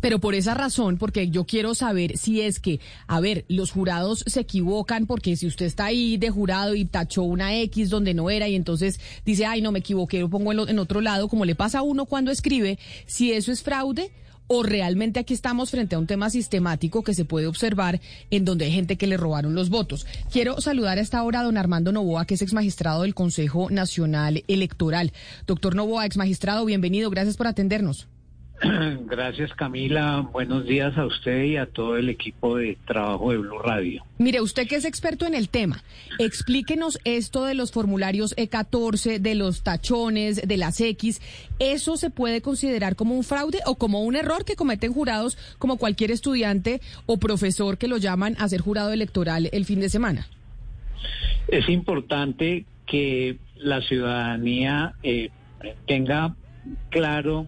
[0.00, 4.24] Pero por esa razón, porque yo quiero saber si es que, a ver, los jurados
[4.26, 8.30] se equivocan, porque si usted está ahí de jurado y tachó una X donde no
[8.30, 11.54] era y entonces dice, ay, no me equivoqué, lo pongo en, otro lado, como le
[11.54, 14.10] pasa a uno cuando escribe, si eso es fraude
[14.50, 18.64] o realmente aquí estamos frente a un tema sistemático que se puede observar en donde
[18.64, 20.06] hay gente que le robaron los votos.
[20.32, 23.68] Quiero saludar a esta hora a don Armando Novoa, que es ex magistrado del Consejo
[23.70, 25.12] Nacional Electoral.
[25.46, 28.08] Doctor Novoa, ex magistrado, bienvenido, gracias por atendernos.
[29.06, 33.58] Gracias Camila, buenos días a usted y a todo el equipo de trabajo de Blue
[33.58, 34.04] Radio.
[34.18, 35.84] Mire, usted que es experto en el tema,
[36.18, 41.20] explíquenos esto de los formularios E14, de los tachones, de las X,
[41.60, 45.76] ¿eso se puede considerar como un fraude o como un error que cometen jurados como
[45.76, 50.26] cualquier estudiante o profesor que lo llaman a ser jurado electoral el fin de semana?
[51.46, 55.30] Es importante que la ciudadanía eh,
[55.86, 56.34] tenga
[56.90, 57.46] claro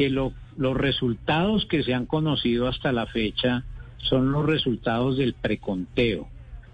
[0.00, 0.32] que los
[0.78, 3.64] resultados que se han conocido hasta la fecha
[3.98, 6.26] son los resultados del preconteo.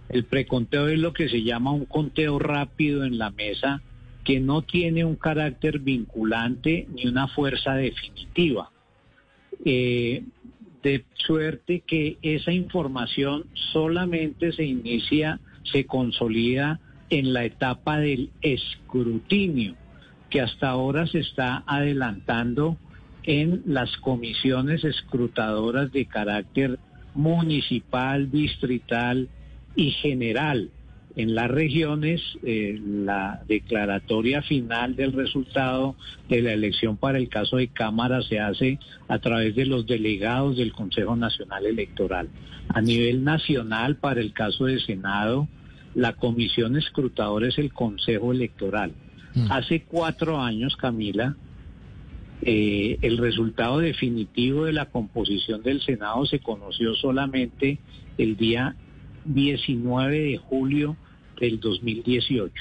[0.09, 3.83] El preconteo es lo que se llama un conteo rápido en la mesa
[4.23, 8.71] que no tiene un carácter vinculante ni una fuerza definitiva.
[9.65, 10.23] Eh,
[10.85, 16.79] de suerte que esa información solamente se inicia, se consolida
[17.11, 19.75] en la etapa del escrutinio,
[20.31, 22.79] que hasta ahora se está adelantando
[23.27, 26.79] en las comisiones escrutadoras de carácter
[27.15, 29.29] municipal, distrital
[29.75, 30.71] y general.
[31.17, 35.97] En las regiones, eh, la declaratoria final del resultado
[36.29, 40.59] de la elección para el caso de Cámara se hace a través de los delegados
[40.59, 42.29] del Consejo Nacional Electoral.
[42.69, 45.49] A nivel nacional, para el caso de Senado,
[45.95, 48.93] la comisión escrutadora es el Consejo Electoral.
[49.35, 49.51] Mm.
[49.51, 51.35] Hace cuatro años, Camila,
[52.43, 57.79] eh, el resultado definitivo de la composición del Senado se conoció solamente
[58.19, 58.77] el día
[59.25, 60.97] 19 de julio
[61.41, 62.53] del 2018.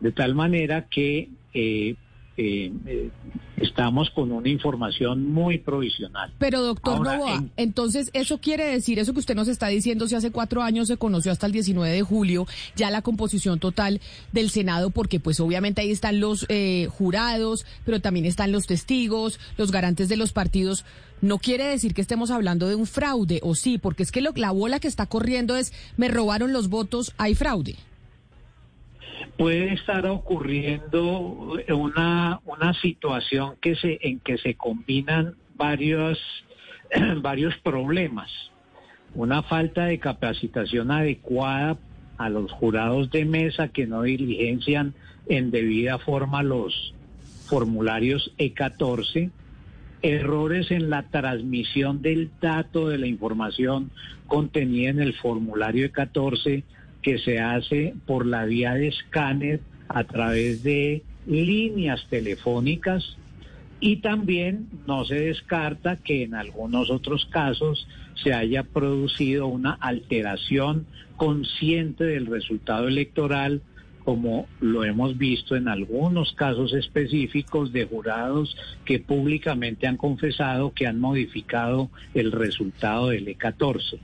[0.00, 1.96] De tal manera que eh,
[2.36, 3.10] eh, eh,
[3.58, 6.32] estamos con una información muy provisional.
[6.38, 10.32] Pero doctor Novoa, entonces eso quiere decir, eso que usted nos está diciendo, si hace
[10.32, 14.00] cuatro años se conoció hasta el 19 de julio ya la composición total
[14.32, 19.38] del Senado, porque pues obviamente ahí están los eh, jurados, pero también están los testigos,
[19.56, 20.84] los garantes de los partidos.
[21.20, 24.50] No quiere decir que estemos hablando de un fraude, o sí, porque es que la
[24.50, 27.76] bola que está corriendo es, me robaron los votos, hay fraude
[29.36, 36.18] puede estar ocurriendo una, una situación que se, en que se combinan varios,
[37.22, 38.30] varios problemas.
[39.14, 41.76] Una falta de capacitación adecuada
[42.18, 44.94] a los jurados de mesa que no diligencian
[45.28, 46.94] en debida forma los
[47.46, 49.30] formularios E14,
[50.02, 53.90] errores en la transmisión del dato de la información
[54.26, 56.64] contenida en el formulario E14
[57.04, 63.16] que se hace por la vía de escáner a través de líneas telefónicas
[63.78, 70.86] y también no se descarta que en algunos otros casos se haya producido una alteración
[71.16, 73.60] consciente del resultado electoral
[74.04, 80.86] como lo hemos visto en algunos casos específicos de jurados que públicamente han confesado que
[80.86, 83.98] han modificado el resultado del E14.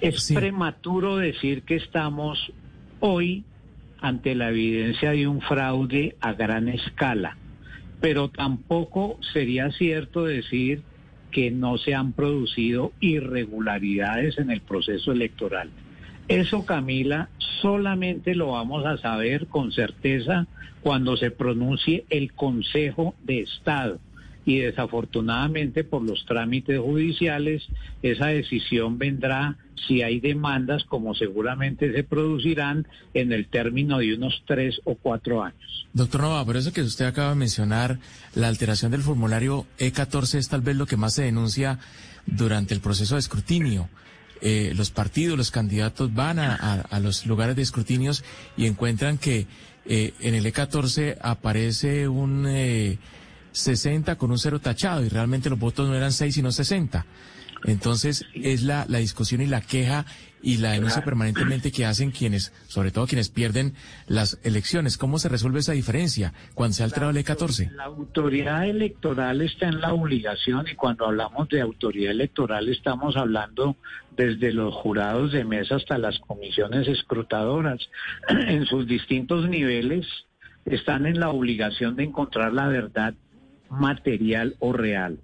[0.00, 2.52] es prematuro decir que estamos
[3.00, 3.44] hoy
[4.00, 7.36] ante la evidencia de un fraude a gran escala,
[8.00, 10.82] pero tampoco sería cierto decir
[11.30, 15.70] que no se han producido irregularidades en el proceso electoral.
[16.32, 17.28] Eso, Camila,
[17.60, 20.46] solamente lo vamos a saber con certeza
[20.82, 23.98] cuando se pronuncie el Consejo de Estado.
[24.44, 27.62] Y desafortunadamente por los trámites judiciales,
[28.02, 29.56] esa decisión vendrá
[29.86, 35.42] si hay demandas, como seguramente se producirán en el término de unos tres o cuatro
[35.42, 35.86] años.
[35.92, 37.98] Doctor Nova, por eso que usted acaba de mencionar,
[38.34, 41.78] la alteración del formulario E14 es tal vez lo que más se denuncia
[42.26, 43.88] durante el proceso de escrutinio.
[44.44, 48.24] Eh, los partidos, los candidatos van a, los lugares de escrutinios
[48.56, 49.46] y encuentran que
[49.86, 52.98] eh, en el E14 aparece un
[53.52, 57.06] 60 eh, con un cero tachado y realmente los votos no eran 6 sino 60.
[57.66, 60.06] Entonces es la, la discusión y la queja
[60.42, 63.74] y la denuncia permanentemente que hacen quienes, sobre todo quienes pierden
[64.06, 64.98] las elecciones.
[64.98, 67.70] ¿Cómo se resuelve esa diferencia cuando se ha alterado el E14?
[67.72, 73.76] La autoridad electoral está en la obligación y cuando hablamos de autoridad electoral estamos hablando
[74.16, 77.80] desde los jurados de mesa hasta las comisiones escrutadoras
[78.28, 80.06] en sus distintos niveles
[80.64, 83.14] están en la obligación de encontrar la verdad
[83.70, 85.18] material o real.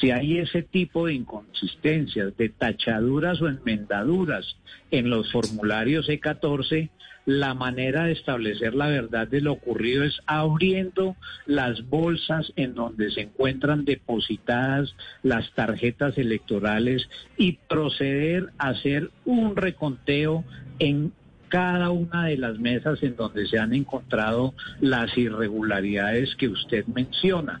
[0.00, 4.56] Si hay ese tipo de inconsistencias, de tachaduras o enmendaduras
[4.90, 6.90] en los formularios E14,
[7.26, 13.10] la manera de establecer la verdad de lo ocurrido es abriendo las bolsas en donde
[13.10, 20.44] se encuentran depositadas las tarjetas electorales y proceder a hacer un reconteo
[20.78, 21.12] en
[21.48, 27.60] cada una de las mesas en donde se han encontrado las irregularidades que usted menciona.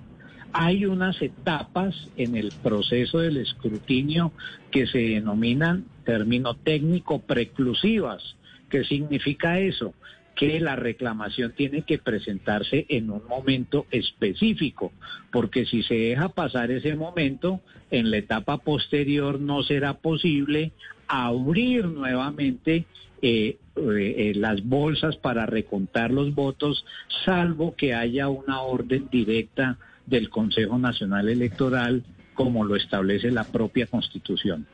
[0.52, 4.32] Hay unas etapas en el proceso del escrutinio
[4.70, 8.36] que se denominan, término técnico, preclusivas.
[8.68, 9.94] ¿Qué significa eso?
[10.40, 14.90] que la reclamación tiene que presentarse en un momento específico,
[15.30, 17.60] porque si se deja pasar ese momento,
[17.90, 20.72] en la etapa posterior no será posible
[21.08, 22.86] abrir nuevamente
[23.20, 26.86] eh, eh, las bolsas para recontar los votos,
[27.26, 29.76] salvo que haya una orden directa
[30.10, 32.04] del Consejo Nacional Electoral,
[32.34, 34.66] como lo establece la propia Constitución.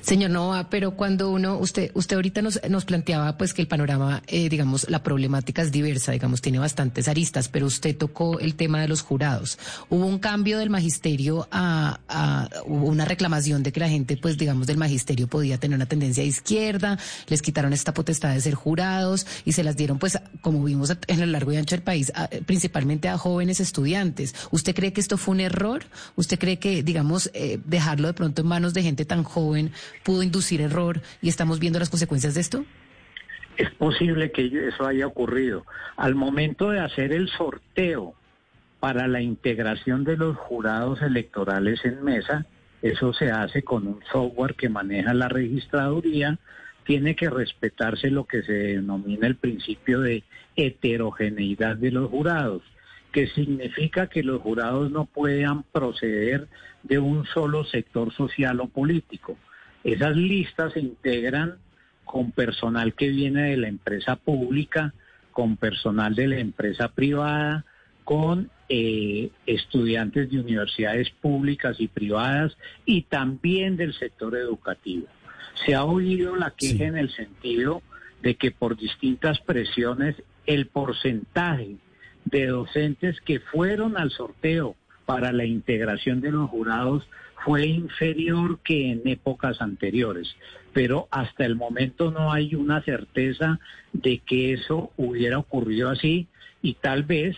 [0.00, 4.22] Señor Nova, pero cuando uno, usted, usted ahorita nos, nos planteaba pues que el panorama,
[4.26, 8.80] eh, digamos, la problemática es diversa, digamos, tiene bastantes aristas, pero usted tocó el tema
[8.80, 9.58] de los jurados.
[9.90, 11.98] Hubo un cambio del magisterio a,
[12.66, 16.22] hubo una reclamación de que la gente, pues, digamos, del magisterio podía tener una tendencia
[16.22, 16.98] a izquierda,
[17.28, 21.20] les quitaron esta potestad de ser jurados y se las dieron, pues, como vimos en
[21.20, 22.10] el largo y ancho del país,
[22.46, 24.34] principalmente a jóvenes estudiantes.
[24.50, 25.84] ¿Usted cree que esto fue un error?
[26.16, 29.49] ¿Usted cree que, digamos, eh, dejarlo de pronto en manos de gente tan joven
[30.04, 32.64] pudo inducir error y estamos viendo las consecuencias de esto?
[33.56, 35.66] Es posible que eso haya ocurrido.
[35.96, 38.14] Al momento de hacer el sorteo
[38.78, 42.46] para la integración de los jurados electorales en mesa,
[42.80, 46.38] eso se hace con un software que maneja la registraduría,
[46.86, 50.24] tiene que respetarse lo que se denomina el principio de
[50.56, 52.62] heterogeneidad de los jurados
[53.12, 56.48] que significa que los jurados no puedan proceder
[56.82, 59.36] de un solo sector social o político.
[59.84, 61.56] Esas listas se integran
[62.04, 64.94] con personal que viene de la empresa pública,
[65.32, 67.64] con personal de la empresa privada,
[68.04, 75.06] con eh, estudiantes de universidades públicas y privadas y también del sector educativo.
[75.64, 77.82] Se ha oído la queja en el sentido
[78.22, 80.16] de que por distintas presiones
[80.46, 81.76] el porcentaje
[82.30, 87.08] de docentes que fueron al sorteo para la integración de los jurados
[87.44, 90.36] fue inferior que en épocas anteriores,
[90.72, 93.58] pero hasta el momento no hay una certeza
[93.92, 96.28] de que eso hubiera ocurrido así
[96.62, 97.36] y tal vez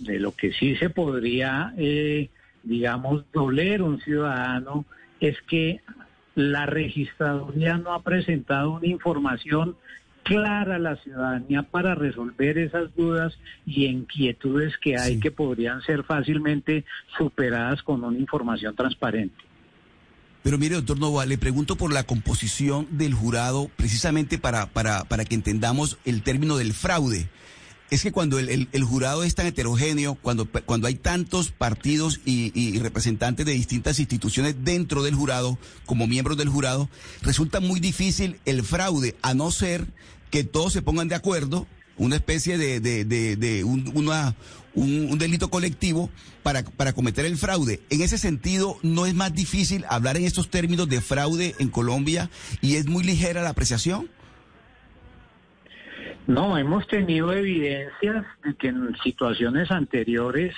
[0.00, 2.30] de lo que sí se podría, eh,
[2.62, 4.84] digamos, doler un ciudadano
[5.20, 5.80] es que
[6.34, 9.76] la registraduría no ha presentado una información
[10.22, 16.04] clara a la ciudadanía para resolver esas dudas y inquietudes que hay que podrían ser
[16.04, 16.84] fácilmente
[17.18, 19.44] superadas con una información transparente.
[20.42, 25.24] Pero mire, doctor Nova, le pregunto por la composición del jurado, precisamente para, para, para
[25.24, 27.28] que entendamos el término del fraude.
[27.90, 33.44] Es que cuando el, jurado es tan heterogéneo, cuando, cuando hay tantos partidos y, representantes
[33.44, 36.88] de distintas instituciones dentro del jurado, como miembros del jurado,
[37.22, 39.88] resulta muy difícil el fraude, a no ser
[40.30, 41.66] que todos se pongan de acuerdo,
[41.96, 44.36] una especie de, un, una,
[44.74, 46.10] un, delito colectivo
[46.44, 47.82] para, para cometer el fraude.
[47.90, 52.30] En ese sentido, ¿no es más difícil hablar en estos términos de fraude en Colombia
[52.62, 54.08] y es muy ligera la apreciación?
[56.30, 60.54] No, hemos tenido evidencias de que en situaciones anteriores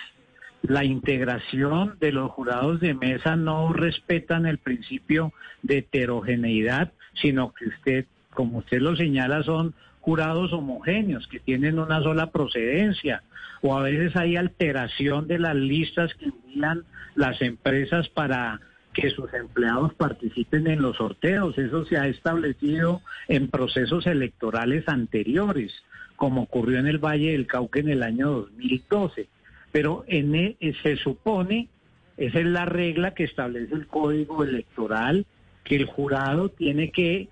[0.60, 7.68] la integración de los jurados de mesa no respetan el principio de heterogeneidad, sino que
[7.68, 13.22] usted como usted lo señala, son jurados homogéneos que tienen una sola procedencia
[13.62, 18.60] o a veces hay alteración de las listas que envían las empresas para
[18.92, 21.56] que sus empleados participen en los sorteos.
[21.58, 25.72] Eso se ha establecido en procesos electorales anteriores,
[26.16, 29.28] como ocurrió en el Valle del Cauca en el año 2012.
[29.72, 31.68] Pero en e, se supone,
[32.16, 35.26] esa es la regla que establece el Código Electoral,
[35.64, 37.28] que el jurado tiene que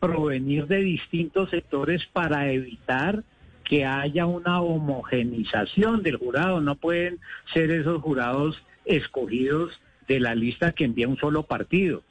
[0.00, 3.22] provenir de distintos sectores para evitar
[3.64, 6.60] que haya una homogenización del jurado.
[6.60, 7.20] No pueden
[7.52, 9.78] ser esos jurados escogidos
[10.12, 12.02] de la lista que envía un solo partido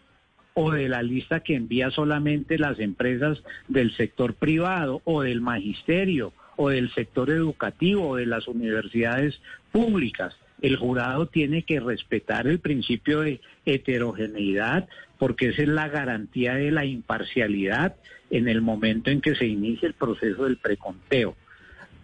[0.53, 6.33] o de la lista que envía solamente las empresas del sector privado o del magisterio
[6.57, 9.39] o del sector educativo o de las universidades
[9.71, 10.35] públicas.
[10.61, 16.71] El jurado tiene que respetar el principio de heterogeneidad, porque esa es la garantía de
[16.71, 17.95] la imparcialidad
[18.29, 21.35] en el momento en que se inicia el proceso del preconteo.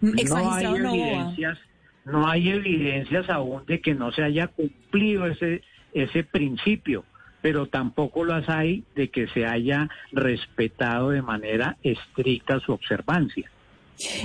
[0.01, 1.59] Mm, no hay evidencias,
[2.05, 5.61] no hay evidencias aún de que no se haya cumplido ese
[5.93, 7.03] ese principio,
[7.41, 13.49] pero tampoco las hay de que se haya respetado de manera estricta su observancia.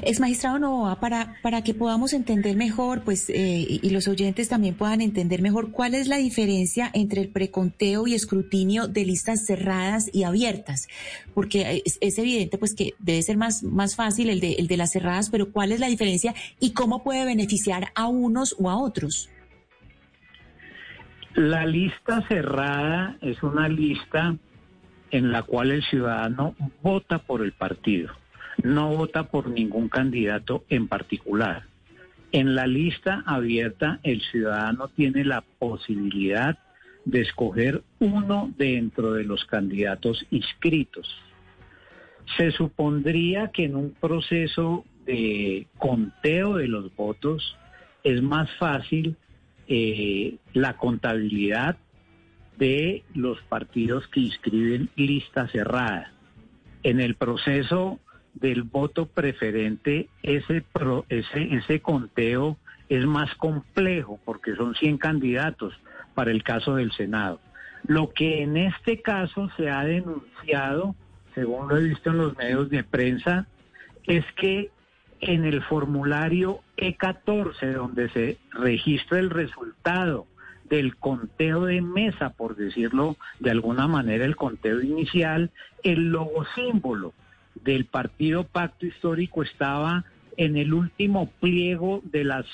[0.02, 4.74] Ex magistrado Novoa, para, para que podamos entender mejor, pues, eh, y los oyentes también
[4.74, 10.10] puedan entender mejor cuál es la diferencia entre el preconteo y escrutinio de listas cerradas
[10.12, 10.88] y abiertas,
[11.32, 14.92] porque es, evidente, pues, que debe ser más, más fácil el de, el de las
[14.92, 19.30] cerradas, pero cuál es la diferencia y cómo puede beneficiar a unos o a otros.
[21.34, 24.36] La lista cerrada es una lista
[25.10, 28.12] en la cual el ciudadano vota por el partido
[28.62, 31.64] no vota por ningún candidato en particular.
[32.30, 36.58] En la lista abierta, el ciudadano tiene la posibilidad
[37.04, 41.08] de escoger uno dentro de los candidatos inscritos.
[42.36, 47.56] Se supondría que en un proceso de conteo de los votos
[48.04, 49.16] es más fácil
[49.74, 51.78] eh, la contabilidad
[52.58, 56.12] de los partidos que inscriben lista cerrada.
[56.82, 57.98] En el proceso
[58.34, 60.62] del voto preferente, ese,
[61.08, 62.58] ese, ese conteo
[62.90, 65.72] es más complejo porque son 100 candidatos
[66.14, 67.40] para el caso del Senado.
[67.86, 70.94] Lo que en este caso se ha denunciado,
[71.34, 73.46] según lo he visto en los medios de prensa,
[74.04, 74.70] es que
[75.22, 80.26] en el formulario E14, donde se registra el resultado
[80.68, 85.50] del conteo de mesa, por decirlo de alguna manera, el conteo inicial,
[85.82, 87.12] el logo símbolo
[87.54, 90.04] del partido Pacto Histórico estaba
[90.36, 92.46] en el último pliego de las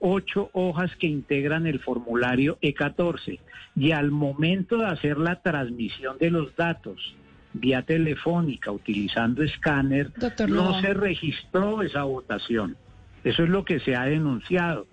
[0.00, 3.38] ocho hojas que integran el formulario E14
[3.76, 7.14] y al momento de hacer la transmisión de los datos
[7.52, 10.10] vía telefónica utilizando escáner,
[10.48, 12.76] no se registró esa votación.
[13.24, 14.86] Eso es lo que se ha denunciado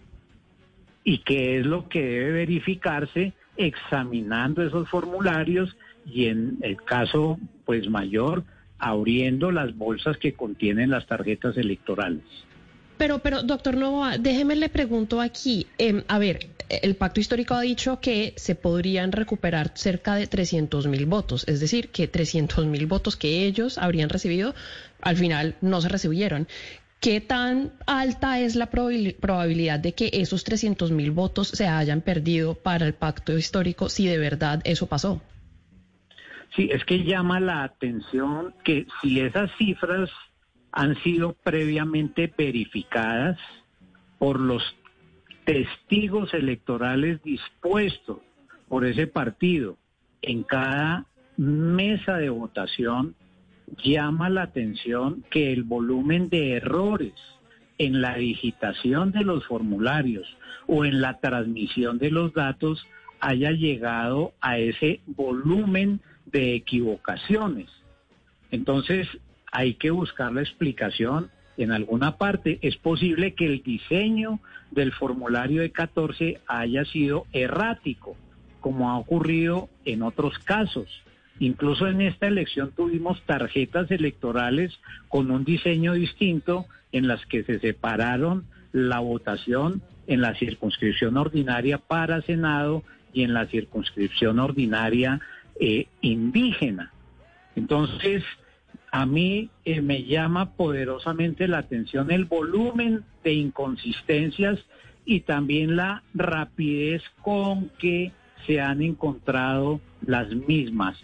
[1.04, 7.90] y que es lo que debe verificarse examinando esos formularios y en el caso pues
[7.90, 8.44] mayor
[8.80, 12.24] abriendo las bolsas que contienen las tarjetas electorales.
[12.98, 15.68] Pero, pero, doctor Novoa, déjeme le pregunto aquí.
[15.78, 20.88] Em, a ver, el pacto histórico ha dicho que se podrían recuperar cerca de 300
[20.88, 24.56] mil votos, es decir, que 300 mil votos que ellos habrían recibido,
[25.02, 26.48] al final no se recibieron.
[27.00, 32.56] ¿Qué tan alta es la probabilidad de que esos 300 mil votos se hayan perdido
[32.56, 35.22] para el pacto histórico si de verdad eso pasó?
[36.56, 40.10] Sí, es que llama la atención que si esas cifras
[40.72, 43.38] han sido previamente verificadas
[44.18, 44.64] por los
[45.46, 48.18] testigos electorales dispuestos
[48.68, 49.78] por ese partido
[50.22, 51.06] en cada
[51.38, 53.16] mesa de votación,
[53.84, 57.14] llama la atención que el volumen de errores
[57.78, 60.28] en la digitación de los formularios
[60.68, 62.86] o en la transmisión de los datos
[63.20, 67.70] haya llegado a ese volumen de equivocaciones.
[68.52, 69.08] Entonces,
[69.52, 72.60] hay que buscar la explicación en alguna parte.
[72.62, 74.40] Es posible que el diseño
[74.72, 78.16] del formulario de 14 haya sido errático,
[78.62, 80.88] como ha ocurrido en otros casos.
[81.40, 84.78] Incluso en esta elección tuvimos tarjetas electorales
[85.08, 91.78] con un diseño distinto en las que se separaron la votación en la circunscripción ordinaria
[91.78, 95.20] para Senado y en la circunscripción ordinaria
[95.60, 96.92] eh, indígena.
[97.56, 98.24] Entonces,
[98.92, 104.60] a mí eh, me llama poderosamente la atención el volumen de inconsistencias
[105.06, 108.12] y también la rapidez con que
[108.46, 110.98] se han encontrado las mismas.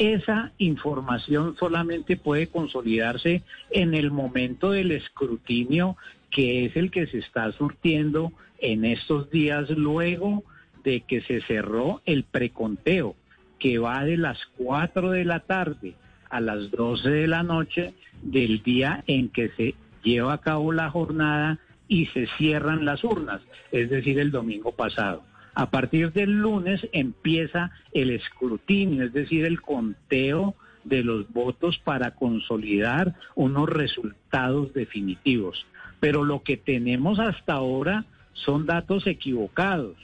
[0.00, 5.98] Esa información solamente puede consolidarse en el momento del escrutinio,
[6.30, 10.42] que es el que se está surtiendo en estos días luego
[10.84, 13.14] de que se cerró el preconteo
[13.58, 15.92] que va de las 4 de la tarde
[16.30, 17.92] a las 12 de la noche
[18.22, 23.42] del día en que se lleva a cabo la jornada y se cierran las urnas,
[23.70, 25.24] es decir, el domingo pasado.
[25.60, 32.12] A partir del lunes empieza el escrutinio, es decir, el conteo de los votos para
[32.12, 35.66] consolidar unos resultados definitivos.
[36.00, 39.98] Pero lo que tenemos hasta ahora son datos equivocados.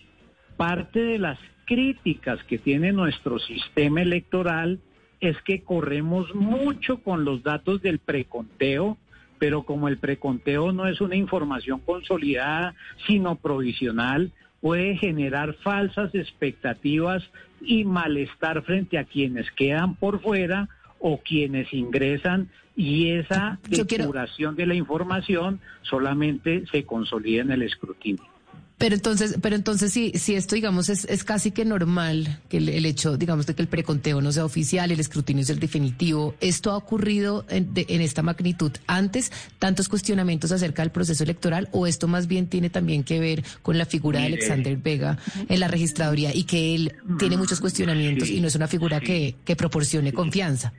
[0.58, 4.78] Parte de las críticas que tiene nuestro sistema electoral
[5.20, 8.98] es que corremos mucho con los datos del preconteo,
[9.38, 12.74] pero como el preconteo no es una información consolidada,
[13.06, 17.22] sino provisional, puede generar falsas expectativas
[17.60, 24.66] y malestar frente a quienes quedan por fuera o quienes ingresan y esa depuración de
[24.66, 28.35] la información solamente se consolida en el escrutinio.
[28.78, 32.84] Pero entonces, pero entonces sí, si esto, digamos, es, es casi que normal que el,
[32.84, 36.34] hecho, digamos, de que el preconteo no sea oficial, el escrutinio es el definitivo.
[36.40, 39.32] ¿Esto ha ocurrido en, en, esta magnitud antes?
[39.58, 41.70] ¿Tantos cuestionamientos acerca del proceso electoral?
[41.72, 45.18] ¿O esto más bien tiene también que ver con la figura de Alexander Vega
[45.48, 49.36] en la registraduría y que él tiene muchos cuestionamientos y no es una figura que,
[49.46, 50.74] que proporcione confianza?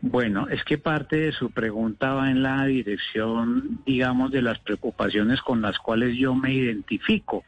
[0.00, 5.40] Bueno, es que parte de su pregunta va en la dirección, digamos, de las preocupaciones
[5.40, 7.44] con las cuales yo me identifico.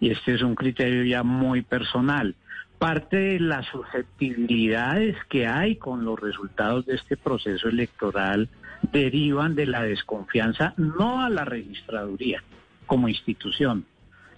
[0.00, 2.34] Y este es un criterio ya muy personal.
[2.78, 8.48] Parte de las susceptibilidades que hay con los resultados de este proceso electoral
[8.92, 12.42] derivan de la desconfianza no a la registraduría
[12.86, 13.84] como institución,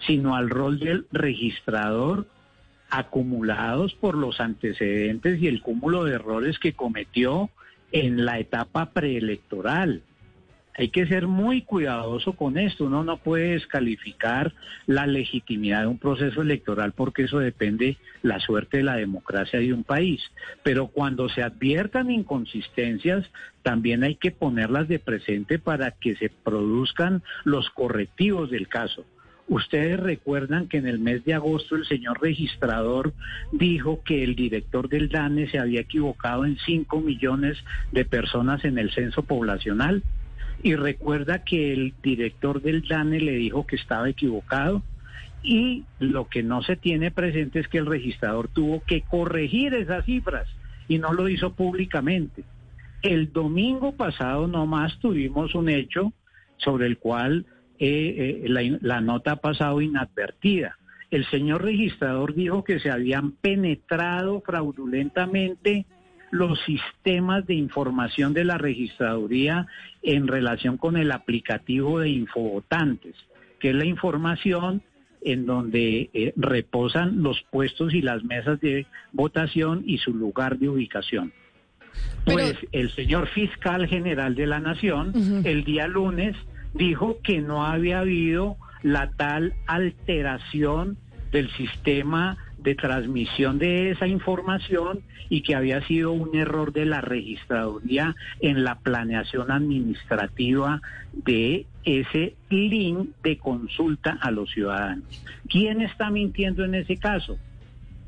[0.07, 2.25] sino al rol del registrador
[2.91, 7.49] acumulados por los antecedentes y el cúmulo de errores que cometió
[7.91, 10.03] en la etapa preelectoral.
[10.77, 12.85] Hay que ser muy cuidadoso con esto.
[12.85, 14.53] Uno no puede descalificar
[14.87, 19.73] la legitimidad de un proceso electoral porque eso depende la suerte de la democracia de
[19.73, 20.21] un país.
[20.63, 23.25] Pero cuando se adviertan inconsistencias,
[23.63, 29.05] también hay que ponerlas de presente para que se produzcan los correctivos del caso.
[29.51, 33.13] Ustedes recuerdan que en el mes de agosto el señor registrador
[33.51, 37.57] dijo que el director del DANE se había equivocado en 5 millones
[37.91, 40.03] de personas en el censo poblacional.
[40.63, 44.83] Y recuerda que el director del DANE le dijo que estaba equivocado.
[45.43, 50.05] Y lo que no se tiene presente es que el registrador tuvo que corregir esas
[50.05, 50.47] cifras
[50.87, 52.45] y no lo hizo públicamente.
[53.01, 56.13] El domingo pasado nomás tuvimos un hecho
[56.55, 57.45] sobre el cual
[57.83, 60.77] eh, eh, la, nota ha pasado inadvertida.
[61.09, 65.87] El señor registrador dijo que se habían penetrado fraudulentamente
[66.29, 69.65] los sistemas de información de la registraduría
[70.03, 73.15] en relación con el aplicativo de infovotantes,
[73.59, 74.83] que es la información
[75.23, 80.69] en donde eh, reposan los puestos y las mesas de votación y su lugar de
[80.69, 81.33] ubicación.
[82.25, 86.37] Pues el señor fiscal general de la Nación el día lunes
[86.73, 90.97] dijo que no había habido la tal alteración
[91.31, 97.01] del sistema de transmisión de esa información y que había sido un error de la
[97.01, 100.81] registraduría en la planeación administrativa
[101.13, 105.05] de ese link de consulta a los ciudadanos.
[105.47, 107.37] ¿Quién está mintiendo en ese caso?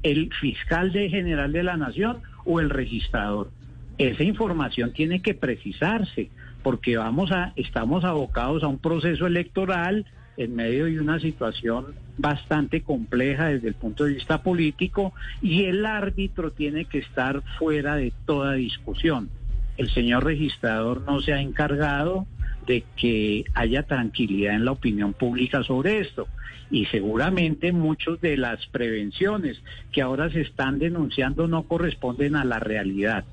[0.04, 3.50] ¿El fiscal de general de la nación o el registrador?
[3.98, 6.30] Esa información tiene que precisarse
[6.64, 10.06] porque vamos a, estamos abocados a un proceso electoral
[10.38, 15.86] en medio de una situación bastante compleja desde el punto de vista político y el
[15.86, 19.30] árbitro tiene que estar fuera de toda discusión.
[19.78, 22.26] El señor registrador no se ha encargado
[22.66, 26.28] de que haya tranquilidad en la opinión pública sobre esto.
[26.72, 32.60] Y seguramente muchas de las prevenciones que ahora se están denunciando no corresponden a la
[32.60, 33.26] realidad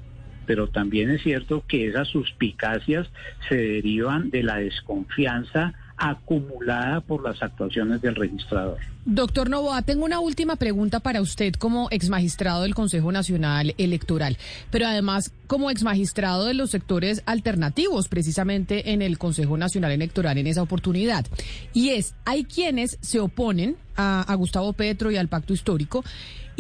[0.51, 3.07] pero también es cierto que esas suspicacias
[3.49, 8.79] se derivan de la desconfianza acumulada por las actuaciones del registrador.
[9.05, 14.39] Doctor Novoa, tengo una última pregunta para usted como exmagistrado del Consejo Nacional Electoral,
[14.73, 20.49] pero además como exmagistrado de los sectores alternativos precisamente en el Consejo Nacional Electoral en
[20.49, 21.27] esa oportunidad.
[21.73, 26.03] Y es, hay quienes se oponen a, a Gustavo Petro y al pacto histórico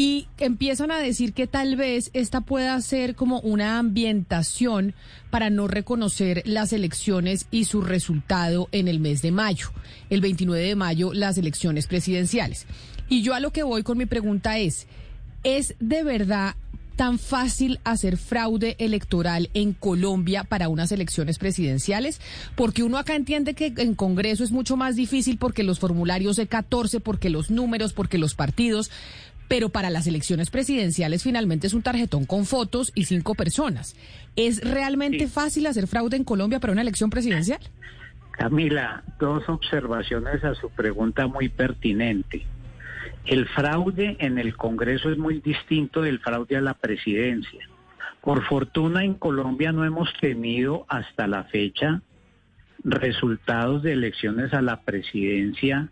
[0.01, 4.95] y empiezan a decir que tal vez esta pueda ser como una ambientación
[5.29, 9.69] para no reconocer las elecciones y su resultado en el mes de mayo,
[10.09, 12.65] el 29 de mayo, las elecciones presidenciales.
[13.11, 14.87] Y yo a lo que voy con mi pregunta es,
[15.45, 16.55] ¿es de verdad
[16.97, 22.21] tan fácil hacer fraude electoral en Colombia para unas elecciones presidenciales?
[22.57, 26.47] Porque uno acá entiende que en Congreso es mucho más difícil porque los formularios de
[26.47, 28.91] 14, porque los números, porque los partidos,
[29.51, 33.97] pero para las elecciones presidenciales finalmente es un tarjetón con fotos y cinco personas.
[34.37, 37.59] ¿Es realmente fácil hacer fraude en Colombia para una elección presidencial?
[38.31, 42.47] Camila, dos observaciones a su pregunta muy pertinente.
[43.27, 47.69] El fraude en el Congreso es muy distinto del fraude a la presidencia.
[48.21, 52.03] Por fortuna en Colombia no hemos tenido hasta la fecha
[52.85, 55.89] resultados de elecciones a la presidencia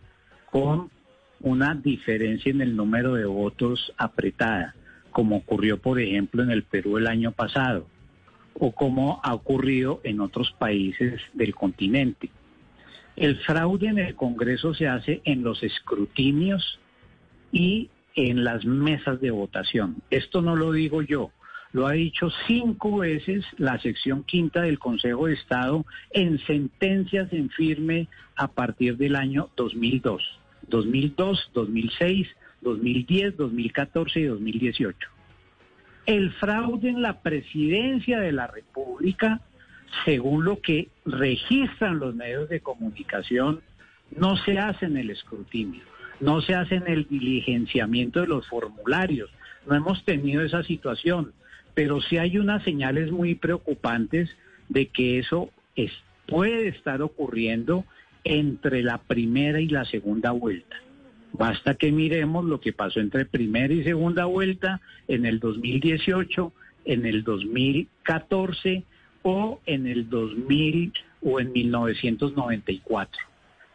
[0.53, 0.92] con
[1.40, 4.74] una diferencia en el número de votos apretada,
[5.11, 7.87] como ocurrió, por ejemplo, en el Perú el año pasado,
[8.55, 12.31] o como ha ocurrido en otros países del continente.
[13.16, 16.79] El fraude en el Congreso se hace en los escrutinios
[17.53, 19.96] y en las mesas de votación.
[20.11, 21.31] Esto no lo digo yo,
[21.72, 27.51] lo ha dicho cinco veces la sección quinta del Consejo de Estado en sentencias en
[27.51, 30.38] firme a partir del año 2002
[30.69, 32.29] 2002, 2006,
[32.61, 35.09] 2010, 2014 y 2018.
[36.07, 39.41] El fraude en la presidencia de la República,
[40.05, 43.61] según lo que registran los medios de comunicación,
[44.17, 45.83] no se hace en el escrutinio,
[46.21, 49.31] no se hace en el diligenciamiento de los formularios.
[49.67, 51.33] No hemos tenido esa situación,
[51.75, 54.31] pero sí hay unas señales muy preocupantes
[54.69, 55.51] de que eso
[56.27, 57.85] puede estar ocurriendo
[58.25, 60.77] entre la primera y la segunda vuelta.
[61.33, 66.53] Basta que miremos lo que pasó entre primera y segunda vuelta en el 2018,
[66.85, 68.85] en el 2014
[69.23, 73.23] o en el 2000 o en 1994.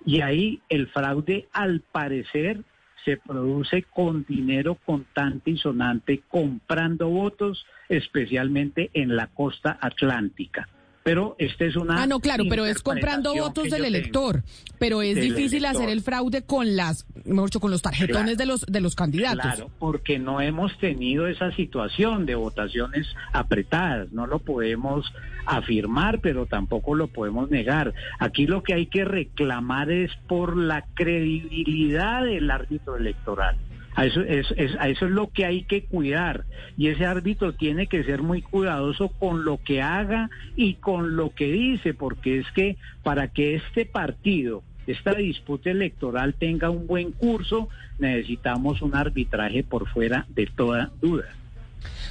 [0.06, 2.62] Y ahí el fraude al parecer
[3.06, 10.68] se produce con dinero contante y sonante comprando votos, especialmente en la costa atlántica
[11.04, 14.44] pero este es una Ah, no, claro, pero es comprando votos del elector,
[14.80, 18.82] pero es difícil hacer el fraude con las, mejor con los tarjetones de los de
[18.82, 19.42] los candidatos.
[19.42, 25.12] Claro, porque no hemos tenido esa situación de votaciones apretadas, no lo podemos
[25.46, 27.94] afirmar, pero tampoco lo podemos negar.
[28.20, 33.58] Aquí lo que hay que reclamar es por la credibilidad del árbitro electoral.
[33.96, 36.46] A eso, es, a eso es lo que hay que cuidar.
[36.78, 41.34] Y ese árbitro tiene que ser muy cuidadoso con lo que haga y con lo
[41.34, 47.12] que dice, porque es que para que este partido, esta disputa electoral tenga un buen
[47.12, 51.26] curso, necesitamos un arbitraje por fuera de toda duda.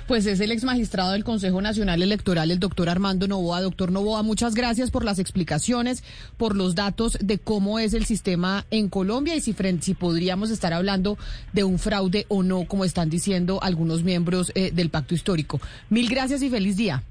[0.07, 3.61] Pues es el ex magistrado del Consejo Nacional Electoral, el doctor Armando Novoa.
[3.61, 6.03] Doctor Novoa, muchas gracias por las explicaciones,
[6.37, 10.73] por los datos de cómo es el sistema en Colombia y si, si podríamos estar
[10.73, 11.19] hablando
[11.53, 15.61] de un fraude o no, como están diciendo algunos miembros eh, del pacto histórico.
[15.91, 17.03] Mil gracias y feliz día.